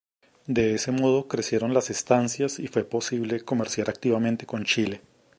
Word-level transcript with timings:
De 0.47 0.73
ese 0.73 0.91
modo 0.91 1.27
crecieron 1.27 1.75
las 1.75 1.91
estancias 1.91 2.57
y 2.57 2.65
fue 2.67 2.83
posible 2.83 3.41
comerciar 3.41 3.87
activamente 3.91 4.47
con 4.47 4.65
Chile. 4.65 5.01